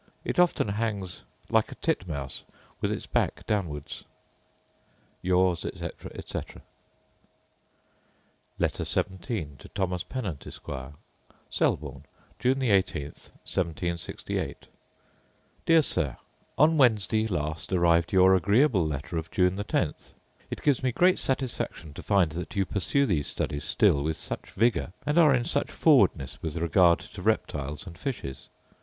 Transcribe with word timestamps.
It 0.25 0.39
often 0.39 0.69
hangs 0.69 1.21
lice 1.51 1.65
a 1.69 1.75
titmouse, 1.75 2.43
with 2.79 2.91
its 2.91 3.05
back 3.05 3.45
downwards. 3.45 4.03
Yours, 5.21 5.63
etc., 5.63 6.11
etc. 6.15 6.63
Letter 8.57 8.83
XVII 8.83 9.49
To 9.59 9.69
Thomas 9.75 10.03
Pennant, 10.03 10.47
Esquire 10.47 10.93
Selborne, 11.51 12.05
June 12.39 12.63
18, 12.63 13.03
1768. 13.09 14.57
Dear 15.67 15.83
Sir, 15.83 16.17
On 16.57 16.77
Wednesday 16.77 17.27
last 17.27 17.71
arrived 17.71 18.11
your 18.11 18.33
agreeable 18.33 18.87
letter 18.87 19.17
of 19.17 19.29
June 19.29 19.55
the 19.55 19.63
10th. 19.63 20.13
It 20.49 20.63
gives 20.63 20.81
me 20.81 20.91
great 20.91 21.19
satisfaction 21.19 21.93
to 21.93 22.01
find 22.01 22.31
that 22.31 22.55
you 22.55 22.65
pursue 22.65 23.05
these 23.05 23.27
studies 23.27 23.65
still 23.65 24.01
with 24.01 24.17
such 24.17 24.49
vigour, 24.49 24.93
and 25.05 25.19
are 25.19 25.35
in 25.35 25.45
such 25.45 25.69
forwardness 25.69 26.41
with 26.41 26.57
regard 26.57 26.97
to 27.01 27.21
reptiles 27.21 27.85
and 27.85 27.99
fishes. 27.99 28.49